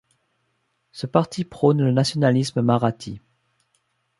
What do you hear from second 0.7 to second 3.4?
Ce parti prône le nationalisme marathi.